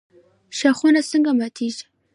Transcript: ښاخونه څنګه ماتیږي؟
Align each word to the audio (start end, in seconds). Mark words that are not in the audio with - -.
ښاخونه 0.57 0.99
څنګه 1.09 1.31
ماتیږي؟ 1.39 1.83